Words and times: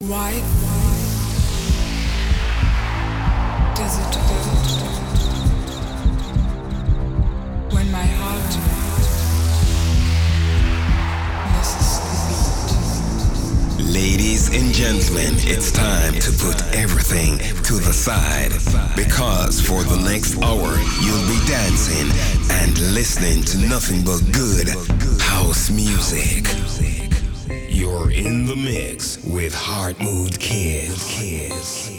Why 0.00 0.34
why 0.34 0.92
does 3.74 3.98
it 3.98 4.12
Ladies 13.90 14.54
and 14.54 14.74
gentlemen, 14.74 15.32
it's 15.38 15.72
time 15.72 16.12
to 16.12 16.30
put 16.32 16.62
everything 16.74 17.38
to 17.62 17.74
the 17.80 17.94
side 17.94 18.52
because 18.94 19.62
for 19.62 19.82
the 19.82 19.96
next 20.04 20.36
hour 20.42 20.76
you'll 21.00 21.26
be 21.26 21.40
dancing 21.46 22.10
and 22.50 22.78
listening 22.92 23.42
to 23.44 23.56
nothing 23.66 24.04
but 24.04 24.20
good 24.30 24.68
house 25.22 25.70
music. 25.70 26.46
You're 27.76 28.10
in 28.10 28.46
the 28.46 28.56
mix 28.56 29.22
with 29.22 29.54
Heart 29.54 30.00
Mood 30.00 30.40
Kids. 30.40 31.04
Kids. 31.10 31.95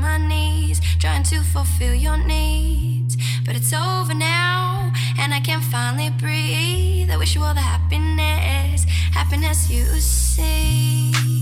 my 0.00 0.16
knees, 0.16 0.80
trying 0.98 1.22
to 1.24 1.42
fulfill 1.42 1.94
your 1.94 2.16
needs. 2.16 3.16
But 3.44 3.56
it's 3.56 3.72
over 3.72 4.14
now, 4.14 4.92
and 5.18 5.34
I 5.34 5.40
can 5.40 5.60
finally 5.60 6.10
breathe. 6.10 7.10
I 7.10 7.16
wish 7.16 7.34
you 7.34 7.42
all 7.42 7.54
the 7.54 7.60
happiness, 7.60 8.84
happiness 9.12 9.70
you 9.70 9.84
see. 10.00 11.39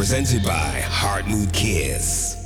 Presented 0.00 0.42
by 0.42 0.80
Heart 0.80 1.28
Mood 1.28 1.52
Kiss. 1.52 2.39